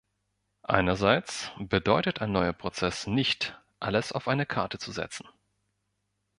Einerseits 0.63 1.51
bedeutet 1.59 2.23
ein 2.23 2.31
neuer 2.31 2.53
Prozess 2.53 3.05
nicht, 3.05 3.61
alles 3.79 4.11
auf 4.11 4.27
eine 4.27 4.47
Karte 4.47 4.79
zu 4.79 4.91
setzen. 4.91 5.29